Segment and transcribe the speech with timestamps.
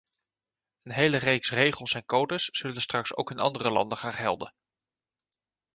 [0.83, 4.53] Een hele reeks regels en codes zullen straks ook in andere landen gaan gelden.